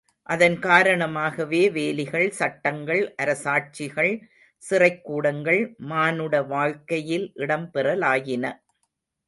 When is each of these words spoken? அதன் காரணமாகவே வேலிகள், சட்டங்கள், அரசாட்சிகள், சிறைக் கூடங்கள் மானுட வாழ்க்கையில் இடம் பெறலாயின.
அதன் 0.29 0.59
காரணமாகவே 0.59 1.69
வேலிகள், 1.69 2.29
சட்டங்கள், 2.29 3.15
அரசாட்சிகள், 3.21 4.11
சிறைக் 4.63 5.03
கூடங்கள் 5.03 5.75
மானுட 5.77 6.43
வாழ்க்கையில் 6.43 7.31
இடம் 7.35 7.69
பெறலாயின. 7.73 8.45